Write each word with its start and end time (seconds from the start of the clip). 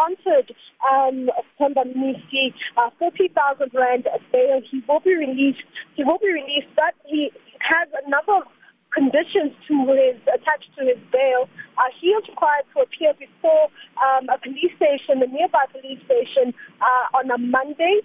granted 0.00 0.54
um, 0.80 1.28
Themba 1.60 1.84
Mnisi 1.84 2.54
uh, 2.76 2.90
40,000 2.98 3.70
rand 3.74 4.06
bail. 4.32 4.60
He 4.70 4.82
will 4.88 5.00
be 5.00 5.14
released. 5.14 5.62
He 5.94 6.04
will 6.04 6.18
be 6.18 6.32
released, 6.32 6.68
but 6.76 6.94
he 7.04 7.30
has 7.60 7.88
a 7.92 8.08
number 8.08 8.36
of 8.36 8.44
conditions 8.92 9.54
to 9.68 9.74
his 9.94 10.18
attached 10.26 10.70
to 10.78 10.82
his 10.84 10.98
bail. 11.12 11.48
Uh, 11.78 11.82
he 12.00 12.08
is 12.08 12.24
required 12.28 12.64
to 12.74 12.82
appear 12.82 13.12
before 13.14 13.68
um, 14.02 14.28
a 14.28 14.38
police 14.38 14.72
station, 14.76 15.22
a 15.22 15.28
nearby 15.28 15.64
police 15.70 16.00
station, 16.06 16.54
uh, 16.80 17.18
on 17.18 17.30
a 17.30 17.38
Monday, 17.38 18.00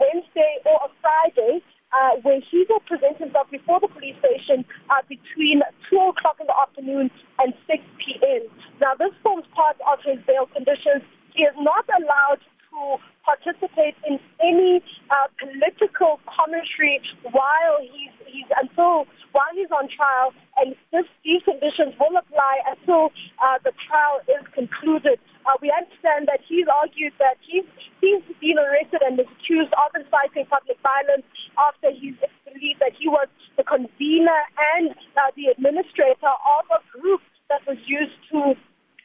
Wednesday, 0.00 0.54
or 0.66 0.88
a 0.88 0.90
Friday. 1.00 1.62
Uh, 1.94 2.18
where 2.26 2.40
he 2.50 2.66
will 2.68 2.82
present 2.90 3.16
himself 3.22 3.46
before 3.52 3.78
the 3.78 3.86
police 3.86 4.18
station 4.18 4.64
uh, 4.90 4.98
between 5.06 5.62
2 5.88 5.94
o'clock 6.10 6.34
in 6.42 6.46
the 6.50 6.56
afternoon 6.58 7.08
and 7.38 7.54
6 7.70 7.78
p.m. 8.02 8.42
Now, 8.82 8.98
this 8.98 9.14
forms 9.22 9.46
part 9.54 9.78
of 9.86 10.02
his 10.02 10.18
bail 10.26 10.50
conditions. 10.50 11.06
He 11.34 11.42
is 11.42 11.54
not 11.58 11.84
allowed 11.98 12.38
to 12.70 12.96
participate 13.26 13.94
in 14.06 14.20
any 14.40 14.82
uh, 15.10 15.26
political 15.38 16.20
commentary 16.30 17.00
while 17.22 17.76
he's, 17.82 18.14
he's 18.26 18.46
until 18.60 19.06
while 19.34 19.50
he's 19.52 19.70
on 19.74 19.90
trial, 19.90 20.30
and 20.62 20.76
this, 20.92 21.02
these 21.24 21.42
conditions 21.42 21.98
will 21.98 22.14
apply 22.14 22.62
until 22.70 23.10
uh, 23.42 23.58
the 23.66 23.74
trial 23.82 24.22
is 24.30 24.46
concluded. 24.54 25.18
Uh, 25.42 25.58
we 25.60 25.74
understand 25.74 26.30
that 26.30 26.38
he's 26.46 26.70
argued 26.70 27.12
that 27.18 27.34
he's, 27.42 27.66
he's 28.00 28.22
been 28.38 28.62
arrested 28.62 29.02
and 29.02 29.18
is 29.18 29.26
accused 29.26 29.74
of 29.74 29.90
inciting 29.98 30.46
public 30.46 30.78
violence 30.86 31.26
after 31.58 31.90
he's 31.90 32.14
believed 32.46 32.78
that 32.78 32.94
he 32.94 33.10
was 33.10 33.26
the 33.58 33.64
convener 33.66 34.40
and 34.78 34.94
uh, 35.18 35.34
the 35.34 35.50
administrator 35.50 36.30
of 36.30 36.64
a 36.70 36.80
group 36.94 37.20
that 37.50 37.60
was 37.66 37.78
used 37.90 38.14
to 38.30 38.54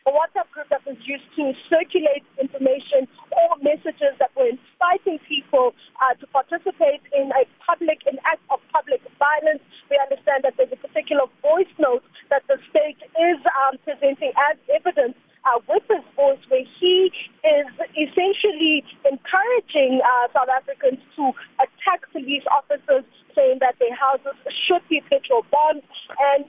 a 0.08 0.12
WhatsApp 0.12 0.50
group 0.52 0.70
that 0.70 0.86
was 0.86 0.98
used 1.06 1.28
to 1.36 1.54
circulate 1.70 2.24
information 2.42 3.06
or 3.30 3.58
messages 3.62 4.16
that 4.18 4.32
were 4.36 4.50
inciting 4.50 5.20
people 5.28 5.74
uh, 6.10 6.14
to 6.16 6.28
participate 6.28 7.02
in 7.14 7.30
a 7.32 7.46
public, 7.66 8.00
an 8.06 8.18
act 8.26 8.42
of 8.50 8.60
public 8.74 9.02
violence. 9.20 9.62
We 9.90 10.00
understand 10.02 10.44
that 10.44 10.58
there's 10.58 10.74
a 10.74 10.82
particular 10.82 11.26
voice 11.42 11.70
note 11.78 12.04
that 12.30 12.44
the 12.48 12.58
state 12.70 12.98
is 12.98 13.38
um, 13.46 13.78
presenting 13.86 14.34
as 14.50 14.58
evidence 14.74 15.18
uh, 15.46 15.60
with 15.68 15.84
his 15.90 16.04
voice, 16.16 16.42
where 16.50 16.66
he 16.80 17.12
is 17.44 17.68
essentially 17.96 18.84
encouraging 19.06 20.02
uh, 20.02 20.28
South 20.34 20.50
Africans 20.50 21.00
to 21.16 21.32
attack 21.62 22.10
police 22.12 22.44
officers, 22.52 23.06
saying 23.36 23.58
that 23.62 23.76
their 23.80 23.96
houses 23.96 24.36
should 24.68 24.82
be 24.90 25.02
petrol 25.10 25.46
bombed, 25.52 25.84
and 26.36 26.46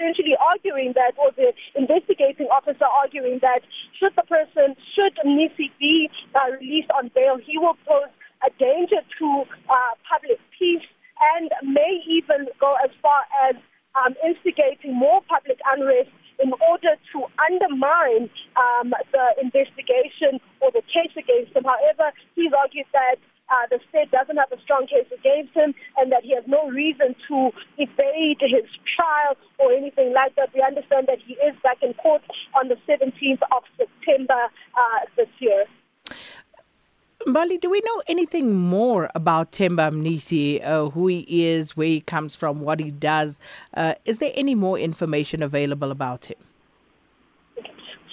essentially 0.00 0.34
arguing 0.40 0.92
that, 0.94 1.12
or 1.18 1.30
the 1.36 1.52
investigating 1.76 2.46
officer 2.48 2.88
arguing 2.98 3.38
that, 3.42 3.60
should 3.98 4.12
the 4.16 4.24
person, 4.24 4.74
should 4.94 5.14
Mnisi 5.24 5.70
be 5.78 6.10
uh, 6.34 6.50
released 6.58 6.90
on 6.96 7.10
bail, 7.14 7.36
he 7.36 7.58
will 7.58 7.76
pose 7.86 8.08
a 8.46 8.50
danger 8.58 9.02
to 9.18 9.44
uh, 9.68 9.92
public 10.08 10.38
peace 10.58 10.86
and 11.36 11.50
may 11.62 12.00
even 12.08 12.48
go 12.60 12.72
as 12.84 12.90
far 13.02 13.24
as 13.48 13.56
um, 13.98 14.14
instigating 14.24 14.94
more 14.94 15.20
public 15.28 15.58
unrest 15.72 16.10
in 16.42 16.52
order 16.70 16.96
to 17.12 17.18
undermine 17.50 18.30
um, 18.56 18.94
the 19.12 19.26
investigation 19.42 20.40
or 20.60 20.70
the 20.72 20.82
case 20.88 21.12
against 21.16 21.54
him. 21.54 21.64
However, 21.64 22.12
he's 22.34 22.52
argued 22.56 22.86
that 22.92 23.16
uh, 23.50 23.66
the 23.68 23.80
state 23.90 24.10
doesn't 24.10 24.36
have 24.36 24.50
a 24.52 24.60
strong 24.62 24.86
case 24.86 25.10
against 25.12 25.52
him 25.54 25.74
and 25.98 26.12
that 26.12 26.22
he 26.22 26.34
has 26.34 26.44
no 26.46 26.68
reason 26.70 27.14
to 27.28 27.50
evade 27.76 28.38
his 28.40 28.64
trial 28.96 29.36
or 29.58 29.72
anything 29.72 30.14
like 30.14 30.34
that. 30.36 30.50
We 30.54 30.62
understand 30.62 31.08
that 31.08 31.18
he 31.18 31.34
is 31.34 31.54
back 31.62 31.82
in 31.82 31.92
court 31.94 32.22
on 32.54 32.68
the 32.68 32.78
17th 32.88 33.42
of 33.52 33.62
September 33.76 34.48
uh, 34.74 35.00
this 35.16 35.28
year. 35.40 35.66
Mbali, 37.26 37.60
do 37.60 37.68
we 37.68 37.82
know 37.84 38.02
anything 38.06 38.56
more 38.56 39.10
about 39.14 39.52
Themba 39.52 39.92
Mnisi, 39.92 40.64
uh, 40.64 40.88
who 40.88 41.06
he 41.06 41.44
is, 41.44 41.76
where 41.76 41.86
he 41.86 42.00
comes 42.00 42.34
from, 42.34 42.60
what 42.60 42.80
he 42.80 42.90
does? 42.90 43.38
Uh, 43.74 43.94
is 44.06 44.20
there 44.20 44.32
any 44.34 44.54
more 44.54 44.78
information 44.78 45.42
available 45.42 45.90
about 45.90 46.26
him? 46.26 46.38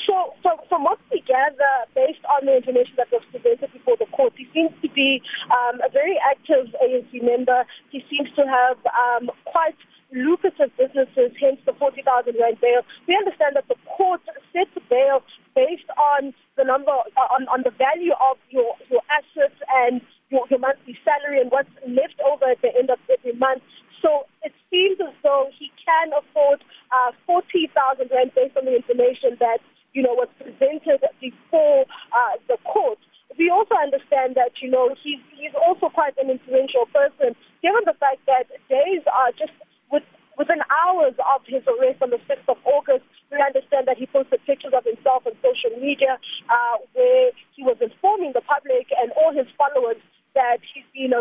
So, 0.06 0.34
so, 0.44 0.60
from 0.68 0.84
what 0.84 1.00
we 1.10 1.22
gather, 1.22 1.74
based 1.96 2.20
on 2.36 2.48
the 2.48 2.58
information 2.58 2.96
that 2.98 3.08
was 3.12 3.22
presented 3.32 3.72
before 3.72 3.96
the 3.98 4.08
court, 4.08 4.34
he 4.36 4.48
seems 4.54 4.72
to 4.82 4.90
be 4.90 5.22
um, 5.52 5.80
a 5.80 5.90
very 5.90 6.20
active 6.30 6.68
ANC 6.84 7.24
member. 7.24 7.64
He 7.92 8.04
seems 8.10 8.30
to 8.36 8.44
have 8.44 8.78
um, 8.92 9.32
quite 9.46 9.76
lucrative 10.12 10.72
businesses, 10.78 11.32
hence 11.40 11.60
the 11.66 11.74
40,000 11.74 12.36
rand 12.40 12.60
bail. 12.62 12.82
We 13.08 13.16
understand 13.16 13.56
that 13.56 13.68
the 13.68 13.76
court 13.98 14.22
set 14.54 14.68
the 14.74 14.82
bail 14.90 15.24
based 15.56 15.90
on 16.16 16.34
the 16.56 16.64
number, 16.64 16.92
on, 16.92 17.48
on 17.50 17.64
the 17.64 17.72
value 17.72 18.14
of 18.30 18.38
your, 18.50 18.76
your 18.90 19.02
assets 19.10 19.58
and 19.86 20.02
your, 20.30 20.46
your 20.50 20.60
monthly 20.60 20.98
salary 21.04 21.42
and 21.42 21.52
what's 21.52 21.70
left 21.88 22.20
over 22.26 22.46
at 22.46 22.62
the 22.62 22.70
end 22.78 22.90
of 22.90 23.00
every 23.12 23.34
month. 23.34 23.64
So 24.02 24.28
it 24.44 24.54
seems 24.70 25.00
as 25.02 25.14
though 25.24 25.50
he 25.58 25.72
can 25.88 26.12
afford 26.12 26.60
uh, 26.92 27.12
40,000 27.26 28.12
rand 28.12 28.32
based 28.36 28.58
on 28.60 28.66
the 28.66 28.76
information 28.76 29.40
that, 29.40 29.64
you 29.96 30.04
know, 30.04 30.14
was 30.14 30.28
presented 30.36 31.00
before 31.24 31.88
uh, 32.12 32.36
the 32.52 32.60
court. 32.68 33.00
We 33.40 33.50
also 33.50 33.76
understand 33.76 34.36
that, 34.36 34.60
you 34.62 34.70
know, 34.70 34.96
he's, 35.02 35.24
he's 35.32 35.56
also 35.56 35.88
quite 35.90 36.18
an 36.18 36.30
influential 36.30 36.88
person, 36.92 37.36
given 37.62 37.84
the 37.86 37.96
fact 37.96 38.20
that 38.28 38.52
days 38.68 39.04
are 39.08 39.32
just 39.38 39.54
with, 39.92 40.04
within 40.38 40.60
hours 40.68 41.16
of 41.16 41.42
his 41.48 41.64
arrest 41.68 42.02
on 42.02 42.10
the 42.10 42.20
6th 42.28 42.48
of 42.50 42.58
August, 42.66 43.06
we 43.32 43.38
understand 43.40 43.88
that 43.88 43.98
he 43.98 44.08
posted 44.08 44.44
pictures 44.46 44.74
of 44.74 44.84
himself 44.84 45.28
on 45.28 45.34
social 45.44 45.76
media 45.80 46.18
uh, 46.50 46.76
where 46.94 47.32
he 47.56 47.64
was 47.64 47.78
informing 47.80 48.34
the 48.34 48.42
public 48.42 48.88
and 49.00 49.12
all 49.20 49.32
his 49.32 49.48
followers 49.58 50.00
that 50.34 50.60
he's 50.74 50.86
been 50.94 51.14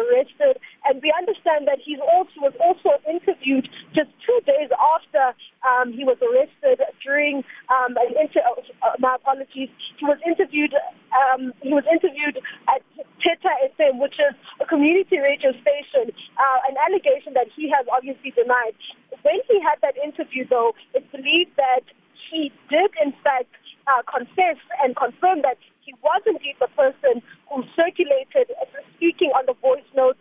arrested. 0.47 0.61
And 0.85 1.03
we 1.03 1.13
understand 1.17 1.67
that 1.67 1.79
he 1.85 1.99
also 1.99 2.33
was 2.41 2.53
also 2.61 2.99
interviewed 3.09 3.69
just 3.95 4.11
two 4.25 4.41
days 4.47 4.71
after 4.95 5.35
um, 5.67 5.93
he 5.93 6.05
was 6.05 6.17
arrested 6.23 6.81
during 7.03 7.43
um, 7.69 7.97
an 7.97 8.15
inter- 8.21 8.43
uh, 8.83 8.93
my 8.99 9.17
apologies. 9.17 9.69
He 9.99 10.05
was 10.05 10.19
interviewed. 10.27 10.75
Um, 11.11 11.53
he 11.63 11.73
was 11.73 11.85
interviewed 11.91 12.39
at 12.69 12.83
Teta 13.23 13.51
FM, 13.75 14.01
which 14.01 14.15
is 14.15 14.35
a 14.61 14.67
community 14.67 15.19
radio 15.19 15.53
station. 15.63 16.15
Uh, 16.39 16.59
an 16.69 16.77
allegation 16.87 17.35
that 17.35 17.49
he 17.57 17.71
has 17.71 17.87
obviously 17.91 18.31
denied. 18.31 18.77
When 19.23 19.41
he 19.51 19.61
had 19.61 19.81
that 19.83 19.97
interview, 19.99 20.47
though, 20.49 20.75
it's 20.95 21.07
believed 21.11 21.57
that 21.57 21.83
he 22.31 22.53
did 22.69 22.91
in 23.03 23.13
fact 23.23 23.51
uh, 23.87 24.03
confess 24.07 24.59
and 24.83 24.95
confirm 24.97 25.43
that 25.43 25.59
he 25.87 25.95
was 26.03 26.21
indeed 26.27 26.59
the 26.59 26.67
person 26.75 27.23
who 27.49 27.63
circulated, 27.79 28.51
uh, 28.61 28.67
speaking 28.97 29.31
on 29.39 29.47
the 29.47 29.55
voice 29.63 29.87
note 29.95 30.19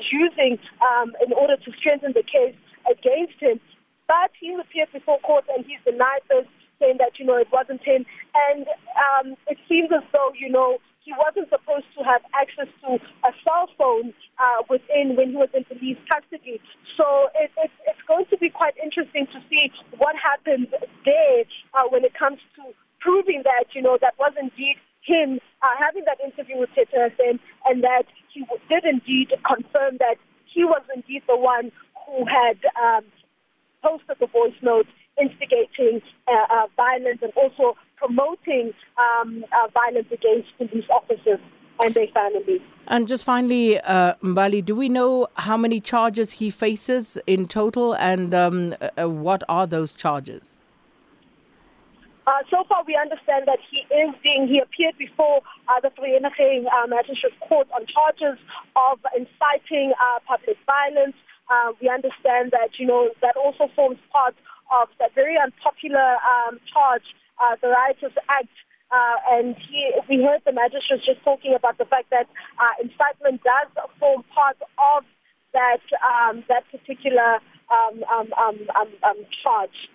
is 0.00 0.08
using 0.10 0.58
um, 0.80 1.12
in 1.24 1.32
order 1.32 1.56
to 1.56 1.70
strengthen 1.78 2.12
the 2.12 2.24
case 2.24 2.56
against 2.88 3.38
him. 3.40 3.60
But 4.08 4.32
he 4.40 4.52
appeared 4.54 4.90
before 4.92 5.20
court 5.20 5.44
and 5.54 5.64
he's 5.64 5.78
denied 5.84 6.24
this, 6.28 6.46
saying 6.80 6.96
that, 6.98 7.18
you 7.18 7.26
know, 7.26 7.36
it 7.36 7.48
wasn't 7.52 7.84
him. 7.84 8.04
And 8.50 8.66
um, 8.98 9.36
it 9.46 9.58
seems 9.68 9.90
as 9.94 10.02
though, 10.12 10.32
you 10.34 10.50
know, 10.50 10.78
he 11.04 11.14
wasn't 11.16 11.48
supposed 11.48 11.86
to 11.96 12.04
have 12.04 12.20
access 12.34 12.68
to 12.82 13.00
a 13.24 13.32
cell 13.46 13.68
phone 13.78 14.12
uh, 14.38 14.62
within 14.68 15.16
when 15.16 15.30
he 15.30 15.36
was 15.36 15.48
in 15.54 15.64
police 15.64 15.96
custody. 16.10 16.60
So 16.96 17.06
it, 17.38 17.50
it, 17.56 17.70
it's 17.86 18.02
going 18.06 18.26
to 18.30 18.36
be 18.36 18.50
quite 18.50 18.74
interesting 18.82 19.26
to 19.32 19.38
see 19.48 19.72
what 19.96 20.14
happens 20.16 20.68
there 21.04 21.44
uh, 21.74 21.88
when 21.88 22.04
it 22.04 22.12
comes 22.18 22.38
to 22.56 22.74
proving 23.00 23.42
that, 23.44 23.72
you 23.72 23.80
know, 23.80 23.96
that 24.00 24.14
was 24.18 24.32
indeed 24.36 24.76
him 25.02 25.40
uh, 25.62 25.74
having 25.78 26.04
that 26.04 26.20
interview 26.20 26.58
with 26.58 26.68
Teta 26.74 27.10
FM 27.16 27.40
and 27.64 27.82
that 27.82 28.04
did 28.70 28.84
indeed 28.84 29.32
confirm 29.44 29.98
that 29.98 30.16
he 30.46 30.64
was 30.64 30.82
indeed 30.94 31.22
the 31.28 31.36
one 31.36 31.70
who 32.06 32.24
had 32.26 32.58
um, 32.82 33.04
posted 33.82 34.16
the 34.20 34.26
voice 34.28 34.54
notes 34.62 34.88
instigating 35.20 36.00
uh, 36.28 36.32
uh, 36.32 36.66
violence 36.76 37.18
and 37.22 37.32
also 37.36 37.76
promoting 37.96 38.72
um, 38.98 39.44
uh, 39.52 39.68
violence 39.72 40.08
against 40.10 40.48
police 40.56 40.84
officers 40.94 41.38
and 41.82 41.94
their 41.94 42.06
families. 42.08 42.60
And 42.86 43.06
just 43.06 43.24
finally, 43.24 43.78
uh, 43.80 44.14
Mbali, 44.22 44.64
do 44.64 44.74
we 44.74 44.88
know 44.88 45.28
how 45.34 45.56
many 45.56 45.80
charges 45.80 46.32
he 46.32 46.50
faces 46.50 47.18
in 47.26 47.46
total 47.46 47.94
and 47.94 48.34
um, 48.34 48.74
uh, 48.80 49.08
what 49.08 49.42
are 49.48 49.66
those 49.66 49.92
charges? 49.92 50.60
Uh, 52.30 52.46
so 52.46 52.62
far, 52.70 52.84
we 52.86 52.94
understand 52.94 53.42
that 53.50 53.58
he 53.58 53.82
is 53.90 54.14
being, 54.22 54.46
he 54.46 54.62
appeared 54.62 54.94
before 54.96 55.42
uh, 55.66 55.80
the 55.82 55.90
Vereeniging 55.98 56.62
uh, 56.70 56.86
Magistrate 56.86 57.34
Court 57.42 57.66
on 57.74 57.82
charges 57.90 58.38
of 58.78 59.02
inciting 59.18 59.90
uh, 59.98 60.22
public 60.22 60.54
violence. 60.62 61.18
Uh, 61.50 61.74
we 61.82 61.90
understand 61.90 62.54
that, 62.54 62.70
you 62.78 62.86
know, 62.86 63.10
that 63.20 63.34
also 63.34 63.66
forms 63.74 63.98
part 64.14 64.38
of 64.78 64.86
that 65.02 65.10
very 65.18 65.34
unpopular 65.42 66.22
um, 66.22 66.62
charge, 66.70 67.02
uh, 67.42 67.58
the 67.58 67.66
Rioters 67.66 68.14
Act. 68.30 68.54
Uh, 68.94 69.34
and 69.34 69.56
he, 69.66 69.90
we 70.06 70.22
heard 70.22 70.38
the 70.46 70.54
magistrate 70.54 71.02
just 71.02 71.18
talking 71.26 71.54
about 71.58 71.78
the 71.78 71.84
fact 71.86 72.10
that 72.14 72.30
uh, 72.62 72.74
incitement 72.78 73.42
does 73.42 73.66
form 73.98 74.22
part 74.30 74.58
of 74.78 75.02
that 75.52 75.82
um, 76.06 76.44
that 76.46 76.62
particular 76.70 77.42
um, 77.74 78.04
um, 78.06 78.30
um, 78.38 78.58
um, 78.78 78.90
um 79.02 79.18
charge. 79.42 79.90